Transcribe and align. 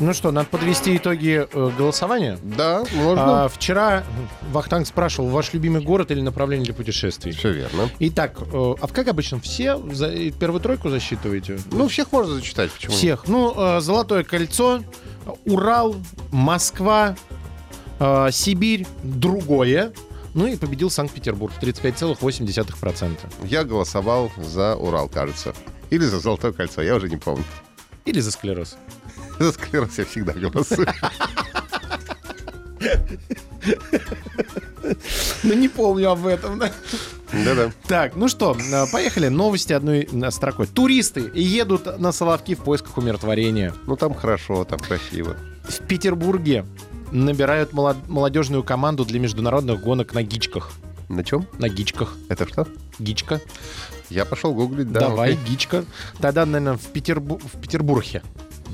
Ну 0.00 0.14
что, 0.14 0.30
надо 0.30 0.48
подвести 0.48 0.96
итоги 0.96 1.46
э, 1.50 1.70
голосования. 1.76 2.38
Да, 2.42 2.84
можно. 2.94 3.44
А, 3.44 3.48
вчера 3.48 4.04
Вахтанг 4.52 4.86
спрашивал, 4.86 5.28
ваш 5.28 5.52
любимый 5.52 5.82
город 5.82 6.12
или 6.12 6.20
направление 6.20 6.64
для 6.64 6.74
путешествий? 6.74 7.32
Все 7.32 7.50
верно. 7.50 7.90
Итак, 7.98 8.38
э, 8.40 8.74
а 8.80 8.86
как 8.86 9.08
обычно, 9.08 9.40
все 9.40 9.76
за, 9.92 10.30
первую 10.30 10.60
тройку 10.60 10.88
засчитываете? 10.88 11.58
Ну, 11.72 11.88
всех 11.88 12.12
можно 12.12 12.34
зачитать. 12.34 12.70
Почему? 12.70 12.92
Всех. 12.92 13.26
Ну, 13.26 13.52
э, 13.56 13.80
Золотое 13.80 14.22
кольцо, 14.22 14.82
Урал, 15.44 15.96
Москва, 16.30 17.16
э, 17.98 18.28
Сибирь, 18.30 18.86
другое. 19.02 19.92
Ну 20.34 20.46
и 20.46 20.56
победил 20.56 20.90
Санкт-Петербург 20.90 21.52
35,8%. 21.60 23.18
Я 23.44 23.64
голосовал 23.64 24.30
за 24.36 24.76
Урал, 24.76 25.08
кажется. 25.08 25.54
Или 25.90 26.04
за 26.04 26.20
Золотое 26.20 26.52
кольцо, 26.52 26.82
я 26.82 26.94
уже 26.94 27.08
не 27.08 27.16
помню. 27.16 27.44
Или 28.04 28.20
за 28.20 28.30
склероз. 28.30 28.76
Склероз 29.40 29.98
я 29.98 30.04
всегда 30.04 30.32
голосую. 30.32 30.86
Ну 35.42 35.54
не 35.54 35.68
помню 35.68 36.10
об 36.10 36.26
этом, 36.26 36.58
да? 36.58 36.72
Да-да. 37.32 37.70
Так, 37.86 38.16
ну 38.16 38.28
что, 38.28 38.56
э, 38.58 38.86
поехали. 38.90 39.28
Новости 39.28 39.72
одной 39.72 40.08
э, 40.10 40.30
строкой. 40.30 40.66
Туристы 40.66 41.30
едут 41.34 41.98
на 41.98 42.12
Соловки 42.12 42.54
в 42.54 42.60
поисках 42.60 42.96
умиротворения. 42.96 43.74
Ну, 43.86 43.96
там 43.96 44.14
хорошо, 44.14 44.64
там 44.64 44.78
красиво. 44.78 45.36
В 45.68 45.86
Петербурге 45.86 46.64
набирают 47.12 47.72
молод- 47.72 48.08
молодежную 48.08 48.62
команду 48.62 49.04
для 49.04 49.20
международных 49.20 49.80
гонок 49.82 50.14
на 50.14 50.22
гичках. 50.22 50.70
На 51.08 51.22
чем? 51.24 51.46
На 51.58 51.68
гичках. 51.68 52.14
Это 52.28 52.46
что? 52.48 52.66
Гичка. 52.98 53.40
Я 54.08 54.24
пошел 54.24 54.54
гуглить, 54.54 54.90
да. 54.90 55.00
Давай, 55.00 55.32
окей. 55.34 55.44
гичка. 55.46 55.84
Тогда, 56.20 56.46
наверное, 56.46 56.78
в, 56.78 56.86
Петербу- 56.92 57.40
в 57.46 57.60
Петербурге. 57.60 58.22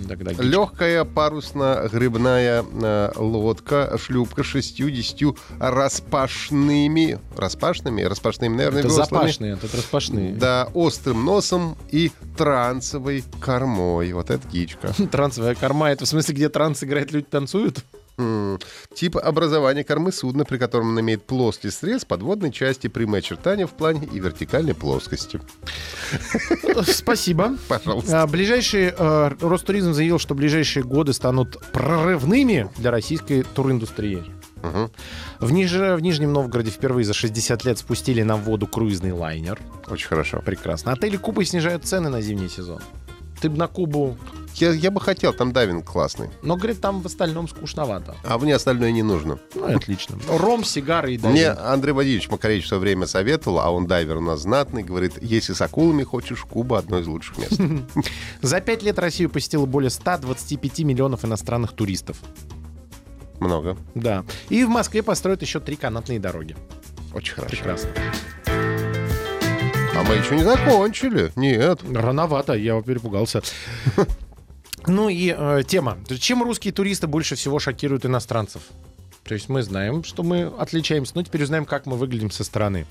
Тогда. 0.08 0.32
Легкая 0.42 1.04
парусно-грыбная 1.04 2.64
э, 2.64 3.12
лодка, 3.16 3.96
шлюпка 3.98 4.42
с 4.42 4.46
60 4.46 5.36
распашными, 5.58 7.18
распашными, 7.36 8.02
распашными, 8.02 8.56
наверное, 8.56 8.80
Это 8.80 8.88
веслами. 8.88 9.06
запашные, 9.06 9.52
это 9.54 9.76
распашные. 9.76 10.32
Да, 10.34 10.68
острым 10.74 11.24
носом 11.24 11.76
и 11.90 12.10
трансовой 12.36 13.24
кормой. 13.40 14.12
Вот 14.12 14.30
это 14.30 14.46
гичка. 14.48 14.92
Трансовая 15.12 15.54
корма, 15.54 15.90
это 15.90 16.04
в 16.04 16.08
смысле, 16.08 16.34
где 16.34 16.48
транс 16.48 16.82
играет, 16.82 17.12
люди 17.12 17.26
танцуют? 17.30 17.84
Тип 18.94 19.16
образования 19.16 19.82
кормы 19.82 20.12
судна, 20.12 20.44
при 20.44 20.58
котором 20.58 20.90
он 20.90 21.00
имеет 21.00 21.24
плоский 21.24 21.70
срез, 21.70 22.04
подводной 22.04 22.52
части, 22.52 22.86
прямые 22.86 23.18
очертания 23.18 23.66
в 23.66 23.72
плане 23.72 24.06
и 24.12 24.20
вертикальной 24.20 24.74
плоскости. 24.74 25.40
Спасибо. 26.92 27.56
Пожалуйста. 27.68 28.22
А, 28.22 28.26
Ближайшие, 28.26 28.94
э, 28.96 29.30
Ростуризм 29.40 29.92
заявил, 29.94 30.18
что 30.18 30.34
ближайшие 30.34 30.84
годы 30.84 31.12
станут 31.12 31.58
прорывными 31.72 32.70
для 32.76 32.90
российской 32.90 33.42
туриндустрии. 33.42 34.22
В, 35.40 35.52
Ниж- 35.52 35.96
в 35.96 36.00
Нижнем 36.00 36.32
Новгороде 36.32 36.70
впервые 36.70 37.04
за 37.04 37.12
60 37.12 37.64
лет 37.66 37.78
спустили 37.78 38.22
на 38.22 38.36
воду 38.36 38.66
круизный 38.66 39.12
лайнер. 39.12 39.58
Очень 39.88 40.08
хорошо. 40.08 40.40
Прекрасно. 40.44 40.92
Отели 40.92 41.18
Кубы 41.18 41.44
снижают 41.44 41.84
цены 41.84 42.08
на 42.08 42.22
зимний 42.22 42.48
сезон. 42.48 42.80
Ты 43.42 43.50
бы 43.50 43.58
на 43.58 43.66
Кубу... 43.68 44.16
Я, 44.54 44.72
я 44.72 44.90
бы 44.90 45.00
хотел, 45.00 45.32
там 45.32 45.52
дайвинг 45.52 45.84
классный. 45.84 46.30
Но, 46.42 46.56
говорит, 46.56 46.80
там 46.80 47.00
в 47.00 47.06
остальном 47.06 47.48
скучновато. 47.48 48.14
А 48.24 48.38
мне 48.38 48.54
остальное 48.54 48.92
не 48.92 49.02
нужно. 49.02 49.38
Ну, 49.54 49.76
отлично. 49.76 50.16
Ром, 50.28 50.64
сигары 50.64 51.14
и 51.14 51.18
Мне 51.18 51.46
дайвинг. 51.46 51.58
Андрей 51.60 51.92
Владимирович 51.92 52.30
Макаревич 52.30 52.64
в 52.64 52.68
свое 52.68 52.80
время 52.80 53.06
советовал, 53.06 53.60
а 53.60 53.70
он 53.70 53.86
дайвер 53.86 54.18
у 54.18 54.20
нас 54.20 54.40
знатный, 54.40 54.84
говорит, 54.84 55.14
если 55.20 55.54
с 55.54 55.60
акулами 55.60 56.04
хочешь, 56.04 56.42
Куба 56.42 56.78
одно 56.78 56.98
из 57.00 57.06
лучших 57.06 57.38
мест. 57.38 57.60
За 58.42 58.60
пять 58.60 58.82
лет 58.82 58.98
Россию 58.98 59.30
посетило 59.30 59.66
более 59.66 59.90
125 59.90 60.80
миллионов 60.80 61.24
иностранных 61.24 61.72
туристов. 61.72 62.16
Много. 63.40 63.76
Да. 63.94 64.24
И 64.48 64.64
в 64.64 64.68
Москве 64.68 65.02
построят 65.02 65.42
еще 65.42 65.58
три 65.58 65.76
канатные 65.76 66.20
дороги. 66.20 66.56
Очень 67.12 67.34
хорошо. 67.34 67.56
Прекрасно. 67.56 67.90
А 69.96 70.02
мы 70.02 70.14
еще 70.14 70.34
не 70.36 70.42
закончили. 70.42 71.30
Нет. 71.36 71.80
Рановато, 71.92 72.54
я 72.54 72.80
перепугался. 72.82 73.42
Ну 74.86 75.08
и 75.08 75.34
э, 75.36 75.62
тема. 75.66 75.98
Чем 76.18 76.42
русские 76.42 76.72
туристы 76.72 77.06
больше 77.06 77.34
всего 77.36 77.58
шокируют 77.58 78.04
иностранцев? 78.04 78.62
То 79.24 79.34
есть 79.34 79.48
мы 79.48 79.62
знаем, 79.62 80.04
что 80.04 80.22
мы 80.22 80.52
отличаемся, 80.58 81.12
но 81.14 81.22
теперь 81.22 81.42
узнаем, 81.42 81.64
как 81.64 81.86
мы 81.86 81.96
выглядим 81.96 82.30
со 82.30 82.44
стороны. 82.44 82.86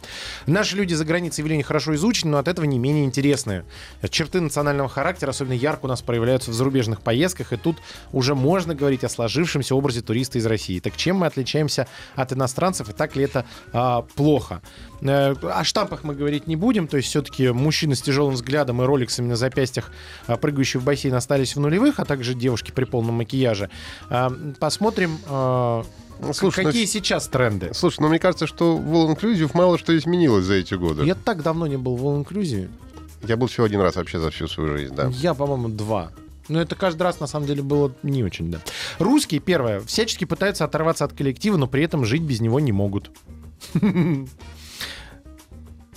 Наши 0.48 0.76
люди 0.76 0.96
за 0.96 1.06
границей 1.06 1.44
явления 1.44 1.64
хорошо 1.64 1.94
изучены, 1.94 2.32
но 2.32 2.38
от 2.40 2.48
этого 2.48 2.66
не 2.66 2.80
менее 2.80 3.06
интересные. 3.06 3.66
Черты 4.10 4.42
национального 4.42 4.90
характера 4.90 5.30
особенно 5.30 5.54
ярко 5.54 5.86
у 5.86 5.88
нас 5.88 6.02
проявляются 6.02 6.50
в 6.50 6.54
зарубежных 6.54 7.02
поездках, 7.02 7.54
и 7.54 7.58
тут 7.58 7.78
уже 8.12 8.34
можно 8.34 8.74
говорить 8.74 9.04
о 9.04 9.10
сложившемся 9.10 9.76
образе 9.76 10.02
туриста 10.02 10.40
из 10.40 10.46
России. 10.48 10.80
Так 10.80 10.98
чем 10.98 11.18
мы 11.18 11.28
отличаемся 11.28 11.88
от 12.16 12.34
иностранцев, 12.34 12.90
и 12.90 12.94
так 12.94 13.16
ли 13.16 13.24
это 13.26 13.46
а, 13.72 14.02
плохо? 14.02 14.62
Э, 15.02 15.36
О 15.42 15.64
штампах 15.64 16.04
мы 16.04 16.16
говорить 16.16 16.48
не 16.48 16.56
будем, 16.56 16.88
то 16.88 16.98
есть 16.98 17.10
все-таки 17.10 17.50
мужчины 17.50 17.96
с 17.96 18.02
тяжелым 18.02 18.34
взглядом 18.34 18.82
и 18.82 18.86
роликсами 18.86 19.28
на 19.28 19.36
запястьях, 19.36 19.92
а, 20.28 20.38
прыгающие 20.38 20.82
в 20.82 20.84
бассейн, 20.84 21.14
остались 21.14 21.56
в 21.56 21.60
нулевых, 21.60 22.00
а 22.00 22.06
также 22.06 22.34
девушки 22.34 22.72
при 22.72 22.86
полном 22.86 23.16
макияже. 23.16 23.70
А, 24.10 24.32
Посмотрим, 24.60 25.20
а, 25.28 25.86
слушай, 26.32 26.64
какие 26.64 26.86
ну, 26.86 26.88
сейчас 26.88 27.28
тренды. 27.28 27.72
Слушай, 27.74 28.02
ну 28.02 28.10
мне 28.10 28.20
кажется, 28.20 28.48
что 28.48 28.78
в 28.78 28.94
All 28.94 29.16
Inclusive 29.16 29.52
мало 29.54 29.78
что 29.78 29.96
изменилось 29.98 30.46
за 30.46 30.56
эти 30.56 30.76
годы. 30.76 31.04
Я 31.04 31.16
так 31.16 31.44
давно 31.44 31.68
не 31.68 31.78
был 31.78 31.96
в 31.96 32.06
All 32.06 32.26
Inclusive. 32.26 32.70
Я 33.28 33.38
был 33.38 33.48
всего 33.48 33.66
один 33.66 33.82
раз 33.82 33.96
вообще 33.96 34.20
за 34.20 34.32
всю 34.32 34.48
свою 34.48 34.78
жизнь, 34.78 34.96
да. 34.96 35.08
Я, 35.08 35.34
по-моему, 35.34 35.70
два. 35.70 36.12
Но 36.50 36.62
это 36.62 36.76
каждый 36.76 37.04
раз, 37.04 37.20
на 37.20 37.28
самом 37.28 37.48
деле, 37.48 37.64
было 37.64 37.94
не 38.04 38.24
очень, 38.24 38.52
да. 38.52 38.60
Русские, 39.00 39.40
первое, 39.40 39.80
всячески 39.82 40.26
пытаются 40.26 40.66
оторваться 40.66 41.06
от 41.06 41.14
коллектива, 41.14 41.56
но 41.58 41.68
при 41.68 41.84
этом 41.84 42.06
жить 42.06 42.22
без 42.22 42.42
него 42.42 42.60
не 42.60 42.72
могут. 42.74 43.12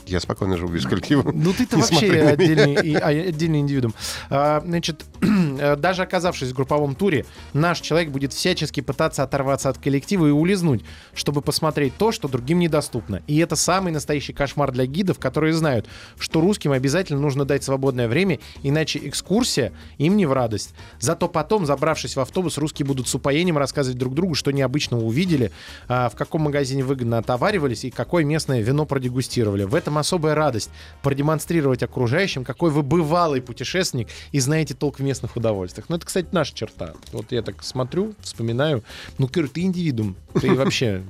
Я 0.06 0.20
спокойно 0.20 0.56
живу 0.56 0.72
без 0.72 0.86
коллектива. 0.86 1.32
Ну 1.32 1.52
ты-то 1.52 1.78
вообще 1.78 2.20
отдельный, 2.22 2.74
и- 2.74 2.94
а, 2.94 3.08
отдельный 3.08 3.58
индивидуум. 3.58 3.92
А, 4.30 4.62
значит, 4.64 5.04
даже 5.78 6.02
оказавшись 6.02 6.50
в 6.50 6.54
групповом 6.54 6.94
туре, 6.94 7.24
наш 7.52 7.80
человек 7.80 8.10
будет 8.10 8.32
всячески 8.32 8.80
пытаться 8.80 9.22
оторваться 9.22 9.68
от 9.68 9.78
коллектива 9.78 10.26
и 10.26 10.30
улизнуть, 10.30 10.82
чтобы 11.14 11.42
посмотреть 11.42 11.96
то, 11.96 12.12
что 12.12 12.28
другим 12.28 12.58
недоступно. 12.58 13.22
И 13.26 13.38
это 13.38 13.56
самый 13.56 13.92
настоящий 13.92 14.32
кошмар 14.32 14.72
для 14.72 14.86
гидов, 14.86 15.18
которые 15.18 15.52
знают, 15.52 15.86
что 16.18 16.40
русским 16.40 16.72
обязательно 16.72 17.20
нужно 17.20 17.44
дать 17.44 17.64
свободное 17.64 18.08
время, 18.08 18.38
иначе 18.62 19.00
экскурсия 19.02 19.72
им 19.98 20.16
не 20.16 20.26
в 20.26 20.32
радость. 20.32 20.74
Зато 21.00 21.28
потом, 21.28 21.66
забравшись 21.66 22.16
в 22.16 22.20
автобус, 22.20 22.58
русские 22.58 22.86
будут 22.86 23.08
с 23.08 23.14
упоением 23.14 23.58
рассказывать 23.58 23.98
друг 23.98 24.14
другу, 24.14 24.34
что 24.34 24.50
необычного 24.50 25.02
увидели, 25.02 25.52
а, 25.88 26.08
в 26.08 26.16
каком 26.16 26.42
магазине 26.42 26.84
выгодно 26.84 27.18
отоваривались 27.18 27.84
и 27.84 27.90
какое 27.90 28.24
местное 28.24 28.60
вино 28.60 28.86
продегустировали. 28.86 29.64
В 29.64 29.74
этом 29.74 29.98
особая 29.98 30.34
радость 30.34 30.70
продемонстрировать 31.02 31.82
окружающим, 31.82 32.44
какой 32.44 32.70
вы 32.70 32.82
бывалый 32.82 33.40
путешественник 33.40 34.08
и 34.32 34.40
знаете 34.40 34.74
толк 34.74 34.98
в 34.98 35.02
местных 35.06 35.36
удовольствиях. 35.36 35.88
Ну, 35.88 35.96
это, 35.96 36.06
кстати, 36.06 36.28
наша 36.32 36.54
черта. 36.54 36.92
Вот 37.12 37.32
я 37.32 37.42
так 37.42 37.62
смотрю, 37.62 38.14
вспоминаю. 38.20 38.82
Ну, 39.18 39.28
Кир, 39.28 39.48
ты 39.48 39.62
индивидуум. 39.62 40.16
Ты 40.40 40.54
вообще... 40.54 41.02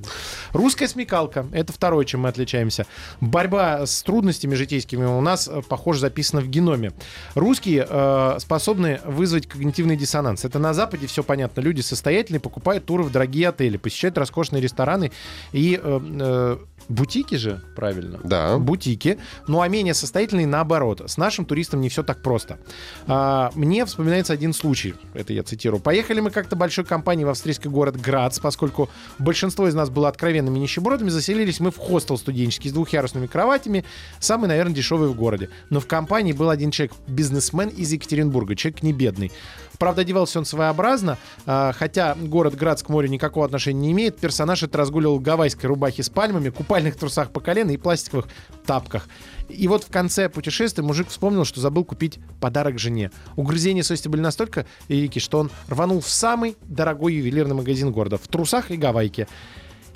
Русская 0.52 0.86
смекалка. 0.86 1.46
Это 1.52 1.72
второе, 1.72 2.04
чем 2.04 2.20
мы 2.20 2.28
отличаемся. 2.28 2.86
Борьба 3.20 3.86
с 3.86 4.02
трудностями 4.02 4.54
житейскими 4.54 5.04
у 5.04 5.20
нас, 5.20 5.48
э, 5.48 5.62
похоже, 5.68 6.00
записана 6.00 6.42
в 6.42 6.48
геноме. 6.48 6.92
Русские 7.34 7.86
э, 7.88 8.36
способны 8.38 9.00
вызвать 9.04 9.46
когнитивный 9.46 9.96
диссонанс. 9.96 10.44
Это 10.44 10.58
на 10.58 10.74
Западе 10.74 11.06
все 11.06 11.22
понятно. 11.22 11.60
Люди 11.60 11.80
состоятельные, 11.80 12.40
покупают 12.40 12.86
туры 12.86 13.02
в 13.02 13.10
дорогие 13.10 13.48
отели, 13.48 13.76
посещают 13.76 14.18
роскошные 14.18 14.62
рестораны 14.62 15.10
и 15.52 15.80
э, 15.82 16.00
э, 16.20 16.58
бутики 16.88 17.34
же, 17.36 17.62
правильно? 17.74 18.20
Да. 18.22 18.58
бутики, 18.58 19.18
ну 19.46 19.60
а 19.60 19.68
менее 19.68 19.94
состоятельные 19.94 20.46
наоборот. 20.46 21.02
С 21.06 21.16
нашим 21.16 21.44
туристом 21.44 21.80
не 21.80 21.88
все 21.88 22.02
так 22.02 22.22
просто. 22.22 22.58
А, 23.06 23.50
мне 23.54 23.85
вспоминается 23.86 24.32
один 24.32 24.52
случай, 24.52 24.94
это 25.14 25.32
я 25.32 25.42
цитирую. 25.42 25.80
Поехали 25.80 26.20
мы 26.20 26.30
как-то 26.30 26.56
большой 26.56 26.84
компанией 26.84 27.24
в 27.24 27.30
австрийский 27.30 27.70
город 27.70 28.00
Грац, 28.00 28.38
поскольку 28.38 28.88
большинство 29.18 29.66
из 29.68 29.74
нас 29.74 29.90
было 29.90 30.08
откровенными 30.08 30.58
нищебродами, 30.58 31.08
заселились 31.08 31.60
мы 31.60 31.70
в 31.70 31.76
хостел 31.76 32.18
студенческий 32.18 32.70
с 32.70 32.72
двухъярусными 32.72 33.26
кроватями, 33.26 33.84
самый, 34.20 34.48
наверное, 34.48 34.74
дешевый 34.74 35.08
в 35.08 35.14
городе. 35.14 35.50
Но 35.70 35.80
в 35.80 35.86
компании 35.86 36.32
был 36.32 36.50
один 36.50 36.70
человек, 36.70 36.94
бизнесмен 37.06 37.68
из 37.68 37.92
Екатеринбурга, 37.92 38.56
человек 38.56 38.82
не 38.82 38.92
бедный. 38.92 39.32
Правда, 39.78 40.02
одевался 40.02 40.38
он 40.38 40.44
своеобразно, 40.44 41.18
а, 41.44 41.72
хотя 41.72 42.14
город 42.14 42.54
Град 42.54 42.82
к 42.82 42.88
морю 42.88 43.08
никакого 43.08 43.46
отношения 43.46 43.80
не 43.80 43.92
имеет. 43.92 44.18
Персонаж 44.18 44.62
это 44.62 44.78
разгуливал 44.78 45.18
в 45.18 45.22
гавайской 45.22 45.68
рубахе 45.68 46.02
с 46.02 46.08
пальмами, 46.08 46.50
купальных 46.50 46.96
трусах 46.96 47.30
по 47.30 47.40
колено 47.40 47.70
и 47.70 47.76
пластиковых 47.76 48.26
тапках. 48.64 49.08
И 49.48 49.68
вот 49.68 49.84
в 49.84 49.90
конце 49.90 50.28
путешествия 50.28 50.82
мужик 50.82 51.08
вспомнил, 51.08 51.44
что 51.44 51.60
забыл 51.60 51.84
купить 51.84 52.18
подарок 52.40 52.78
жене. 52.78 53.10
Угрызения 53.36 53.82
совести 53.82 54.08
были 54.08 54.20
настолько 54.20 54.66
велики, 54.88 55.18
что 55.18 55.38
он 55.38 55.50
рванул 55.68 56.00
в 56.00 56.08
самый 56.08 56.56
дорогой 56.62 57.14
ювелирный 57.14 57.54
магазин 57.54 57.92
города 57.92 58.18
в 58.18 58.26
трусах 58.28 58.70
и 58.70 58.76
гавайке. 58.76 59.28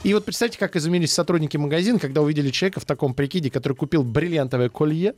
И 0.02 0.14
вот 0.14 0.24
представьте, 0.24 0.58
как 0.58 0.76
изумились 0.76 1.12
сотрудники 1.12 1.58
магазина, 1.58 1.98
когда 1.98 2.22
увидели 2.22 2.50
человека 2.50 2.80
в 2.80 2.86
таком 2.86 3.12
прикиде, 3.12 3.50
который 3.50 3.74
купил 3.74 4.02
бриллиантовое 4.02 4.70
колье, 4.70 5.14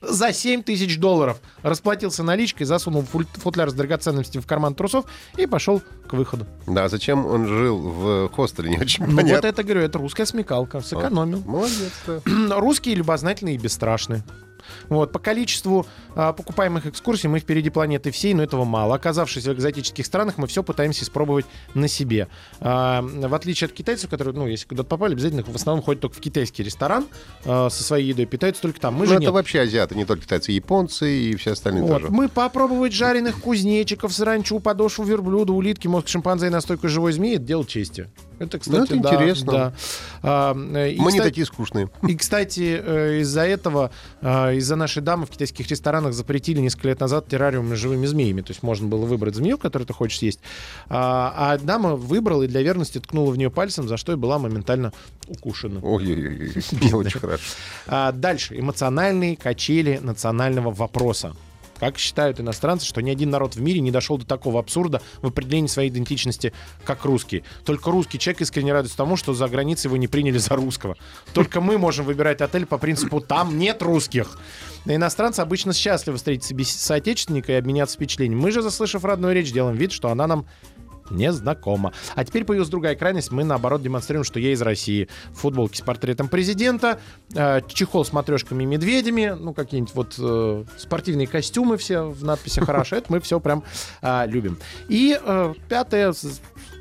за 0.00 0.32
7 0.32 0.62
тысяч 0.62 0.98
долларов. 0.98 1.40
Расплатился 1.62 2.22
наличкой, 2.22 2.64
засунул 2.64 3.02
футляр 3.02 3.70
с 3.70 3.74
драгоценностями 3.74 4.42
в 4.42 4.46
карман 4.46 4.74
трусов 4.74 5.06
и 5.36 5.46
пошел 5.46 5.82
к 6.08 6.12
выходу. 6.12 6.46
Да, 6.66 6.88
зачем 6.88 7.26
он 7.26 7.46
жил 7.46 7.78
в 7.78 8.28
хостеле, 8.30 8.70
не 8.70 8.78
очень 8.78 9.06
Ну 9.06 9.22
вот 9.22 9.44
это, 9.44 9.62
говорю, 9.62 9.80
это 9.80 9.98
русская 9.98 10.26
смекалка. 10.26 10.80
Сэкономил. 10.80 11.42
Молодец, 11.46 11.92
да. 12.06 12.20
Русские 12.58 12.94
любознательные 12.94 13.56
и 13.56 13.58
бесстрашные. 13.58 14.22
Вот, 14.88 15.12
по 15.12 15.18
количеству 15.18 15.86
а, 16.14 16.32
покупаемых 16.32 16.86
экскурсий 16.86 17.28
мы 17.28 17.38
впереди 17.38 17.70
планеты 17.70 18.10
всей, 18.10 18.34
но 18.34 18.42
этого 18.42 18.64
мало. 18.64 18.94
Оказавшись 18.94 19.44
в 19.44 19.52
экзотических 19.52 20.04
странах, 20.06 20.38
мы 20.38 20.46
все 20.46 20.62
пытаемся 20.62 21.04
испробовать 21.04 21.46
на 21.74 21.88
себе. 21.88 22.28
А, 22.60 23.02
в 23.02 23.34
отличие 23.34 23.66
от 23.66 23.72
китайцев, 23.72 24.10
которые, 24.10 24.34
ну, 24.34 24.46
если 24.46 24.66
куда-то 24.66 24.88
попали, 24.88 25.12
обязательно 25.12 25.42
в 25.42 25.54
основном 25.54 25.84
ходят 25.84 26.00
только 26.02 26.16
в 26.16 26.20
китайский 26.20 26.62
ресторан 26.62 27.06
а, 27.44 27.68
со 27.70 27.82
своей 27.82 28.08
едой, 28.08 28.26
питаются 28.26 28.62
только 28.62 28.80
там. 28.80 28.94
Мы 28.94 29.00
Ну, 29.00 29.06
же 29.06 29.14
это 29.14 29.22
нет. 29.22 29.32
вообще 29.32 29.60
азиаты, 29.60 29.94
не 29.94 30.04
только 30.04 30.24
китайцы, 30.24 30.52
японцы 30.52 31.10
и 31.10 31.36
все 31.36 31.52
остальные 31.52 31.84
Вот. 31.84 32.00
тоже. 32.02 32.12
Мы 32.12 32.28
попробовать 32.28 32.92
жареных 32.92 33.40
кузнечиков, 33.40 34.12
саранчу, 34.12 34.60
подошву 34.60 35.04
верблюда, 35.04 35.52
улитки, 35.52 35.86
мозг 35.88 36.08
шимпанзе 36.08 36.46
и 36.46 36.50
настойку 36.50 36.88
живой 36.88 37.12
змеи— 37.12 37.34
это 37.36 37.44
дело 37.44 37.64
чести. 37.64 38.10
Это, 38.38 38.58
кстати, 38.58 38.76
Ну, 38.76 38.84
это 38.84 38.96
да, 38.98 39.14
интересно. 39.14 39.52
да. 39.52 39.72
А, 40.22 40.54
э, 40.54 40.90
и, 40.92 40.98
Мы 40.98 41.04
не 41.12 41.18
кстати- 41.18 41.28
такие 41.30 41.46
скучные. 41.46 41.88
и, 42.06 42.14
кстати, 42.16 42.78
э, 42.84 43.20
из-за 43.20 43.42
этого, 43.46 43.90
э, 44.20 44.56
из-за 44.56 44.76
нашей 44.76 45.02
дамы 45.02 45.24
в 45.24 45.30
китайских 45.30 45.68
ресторанах 45.68 46.12
запретили 46.12 46.60
несколько 46.60 46.88
лет 46.88 47.00
назад 47.00 47.28
террариумы 47.28 47.76
с 47.76 47.78
живыми 47.78 48.04
змеями. 48.06 48.42
То 48.42 48.50
есть 48.50 48.62
можно 48.62 48.88
было 48.88 49.06
выбрать 49.06 49.34
змею, 49.36 49.56
которую 49.56 49.86
ты 49.86 49.94
хочешь 49.94 50.18
съесть. 50.18 50.40
А, 50.88 51.32
а 51.36 51.58
дама 51.58 51.96
выбрала 51.96 52.42
и 52.42 52.46
для 52.46 52.62
верности 52.62 52.98
ткнула 52.98 53.30
в 53.30 53.38
нее 53.38 53.50
пальцем, 53.50 53.88
за 53.88 53.96
что 53.96 54.12
и 54.12 54.16
была 54.16 54.38
моментально 54.38 54.92
укушена. 55.28 55.80
Ой-ой-ой, 55.82 56.52
не 56.82 56.92
очень 56.92 57.20
хорошо. 57.20 57.42
А, 57.86 58.12
дальше. 58.12 58.58
Эмоциональные 58.58 59.36
качели 59.36 59.98
национального 60.02 60.70
вопроса. 60.70 61.34
Как 61.78 61.98
считают 61.98 62.40
иностранцы, 62.40 62.86
что 62.86 63.00
ни 63.00 63.10
один 63.10 63.30
народ 63.30 63.56
в 63.56 63.60
мире 63.60 63.80
не 63.80 63.90
дошел 63.90 64.18
до 64.18 64.26
такого 64.26 64.60
абсурда 64.60 65.02
в 65.22 65.26
определении 65.26 65.68
своей 65.68 65.90
идентичности, 65.90 66.52
как 66.84 67.04
русский. 67.04 67.44
Только 67.64 67.90
русский 67.90 68.18
человек 68.18 68.42
искренне 68.42 68.72
радуется 68.72 68.96
тому, 68.96 69.16
что 69.16 69.34
за 69.34 69.48
границей 69.48 69.88
его 69.88 69.96
не 69.96 70.08
приняли 70.08 70.38
за 70.38 70.54
русского. 70.56 70.96
Только 71.32 71.60
мы 71.60 71.78
можем 71.78 72.06
выбирать 72.06 72.40
отель 72.40 72.66
по 72.66 72.78
принципу 72.78 73.20
«там 73.20 73.58
нет 73.58 73.82
русских». 73.82 74.38
Иностранцы 74.86 75.40
обычно 75.40 75.72
счастливы 75.72 76.16
встретить 76.16 76.68
соотечественника 76.68 77.52
и 77.52 77.56
обменяться 77.56 77.96
впечатлениями. 77.96 78.40
Мы 78.40 78.52
же, 78.52 78.62
заслышав 78.62 79.04
родную 79.04 79.34
речь, 79.34 79.52
делаем 79.52 79.76
вид, 79.76 79.90
что 79.90 80.10
она 80.10 80.28
нам 80.28 80.46
незнакома. 81.10 81.92
А 82.14 82.24
теперь 82.24 82.44
появилась 82.44 82.68
другая 82.68 82.96
крайность. 82.96 83.30
Мы, 83.30 83.44
наоборот, 83.44 83.82
демонстрируем, 83.82 84.24
что 84.24 84.38
я 84.40 84.52
из 84.52 84.62
России. 84.62 85.08
Футболки 85.34 85.76
с 85.76 85.80
портретом 85.80 86.28
президента, 86.28 87.00
э, 87.34 87.60
чехол 87.68 88.04
с 88.04 88.12
матрешками 88.12 88.62
и 88.62 88.66
медведями, 88.66 89.36
ну, 89.38 89.54
какие-нибудь 89.54 89.94
вот 89.94 90.14
э, 90.18 90.64
спортивные 90.76 91.26
костюмы 91.26 91.76
все 91.76 92.02
в 92.02 92.24
надписях 92.24 92.64
«Хорошо». 92.66 92.96
Это 92.96 93.12
мы 93.12 93.20
все 93.20 93.40
прям 93.40 93.62
э, 94.02 94.26
любим. 94.26 94.58
И 94.88 95.18
э, 95.20 95.54
пятое, 95.68 96.14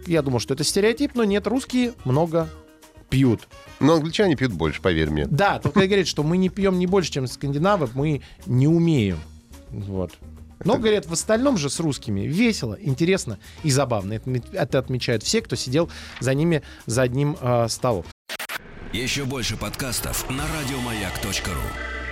я 0.07 0.21
думал, 0.21 0.39
что 0.39 0.53
это 0.53 0.63
стереотип, 0.63 1.15
но 1.15 1.23
нет, 1.23 1.47
русские 1.47 1.93
много 2.03 2.49
пьют. 3.09 3.47
Но 3.79 3.95
англичане 3.95 4.35
пьют 4.35 4.53
больше, 4.53 4.81
поверь 4.81 5.09
мне. 5.09 5.25
Да, 5.25 5.59
только 5.59 5.85
говорит, 5.85 6.07
что 6.07 6.23
мы 6.23 6.37
не 6.37 6.49
пьем 6.49 6.79
не 6.79 6.87
больше, 6.87 7.11
чем 7.11 7.27
скандинавы, 7.27 7.89
мы 7.93 8.21
не 8.45 8.67
умеем. 8.67 9.19
Вот. 9.69 10.11
Но, 10.63 10.77
говорят, 10.77 11.05
в 11.05 11.13
остальном 11.13 11.57
же 11.57 11.69
с 11.69 11.79
русскими 11.79 12.21
весело, 12.21 12.77
интересно 12.79 13.39
и 13.63 13.71
забавно. 13.71 14.13
Это, 14.13 14.41
это 14.53 14.79
отмечают 14.79 15.23
все, 15.23 15.41
кто 15.41 15.55
сидел 15.55 15.89
за 16.19 16.33
ними 16.33 16.63
за 16.85 17.03
одним 17.03 17.37
э, 17.39 17.67
столом. 17.69 18.05
Еще 18.93 19.25
больше 19.25 19.57
подкастов 19.57 20.29
на 20.29 20.43
радиомаяк.ру. 20.47 22.04